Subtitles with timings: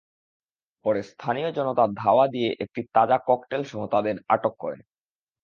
[0.85, 4.77] পরে স্থানীয় জনতা ধাওয়া দিয়ে একটি তাজা ককটেলসহ তাঁদের আটক করে।